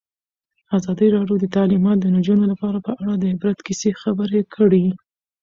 [0.77, 4.85] ازادي راډیو د تعلیمات د نجونو لپاره په اړه د عبرت کیسې خبر کړي.